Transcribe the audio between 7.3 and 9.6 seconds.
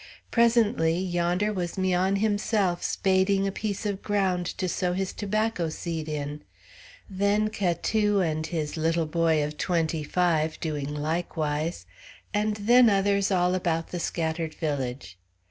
Catou and his little boy of